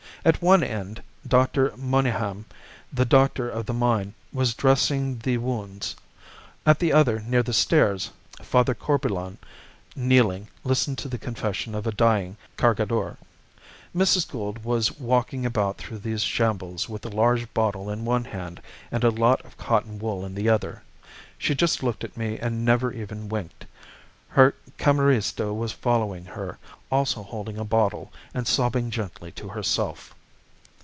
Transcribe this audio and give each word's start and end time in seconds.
At 0.23 0.39
one 0.39 0.63
end 0.63 1.01
Doctor 1.27 1.71
Monygham, 1.75 2.45
the 2.93 3.05
doctor 3.05 3.49
of 3.49 3.65
the 3.65 3.73
mine, 3.73 4.13
was 4.31 4.53
dressing 4.53 5.17
the 5.17 5.39
wounds; 5.39 5.95
at 6.63 6.77
the 6.77 6.93
other, 6.93 7.21
near 7.21 7.41
the 7.41 7.53
stairs, 7.53 8.11
Father 8.39 8.75
Corbelan, 8.75 9.39
kneeling, 9.95 10.47
listened 10.63 10.99
to 10.99 11.07
the 11.07 11.17
confession 11.17 11.73
of 11.73 11.87
a 11.87 11.91
dying 11.91 12.37
Cargador. 12.55 13.17
Mrs. 13.95 14.29
Gould 14.29 14.63
was 14.63 14.91
walking 14.99 15.43
about 15.43 15.79
through 15.79 15.97
these 15.97 16.21
shambles 16.21 16.87
with 16.87 17.03
a 17.03 17.09
large 17.09 17.51
bottle 17.55 17.89
in 17.89 18.05
one 18.05 18.25
hand 18.25 18.61
and 18.91 19.03
a 19.03 19.09
lot 19.09 19.43
of 19.43 19.57
cotton 19.57 19.97
wool 19.97 20.23
in 20.23 20.35
the 20.35 20.47
other. 20.49 20.83
She 21.39 21.55
just 21.55 21.81
looked 21.81 22.03
at 22.03 22.15
me 22.15 22.37
and 22.37 22.63
never 22.63 22.93
even 22.93 23.27
winked. 23.27 23.65
Her 24.29 24.53
camerista 24.77 25.53
was 25.53 25.73
following 25.73 26.23
her, 26.23 26.57
also 26.89 27.21
holding 27.21 27.57
a 27.57 27.65
bottle, 27.65 28.13
and 28.33 28.47
sobbing 28.47 28.89
gently 28.89 29.29
to 29.33 29.49
herself. 29.49 30.15